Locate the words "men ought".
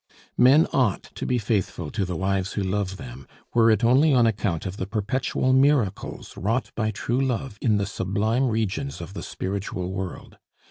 0.39-1.03